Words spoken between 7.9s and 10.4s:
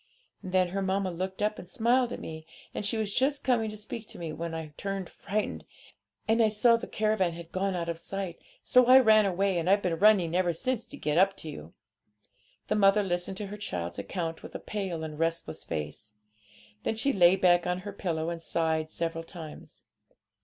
sight; so I ran away, and I've been running